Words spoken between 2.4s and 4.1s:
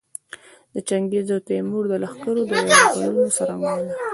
د یرغلونو څرنګوالي.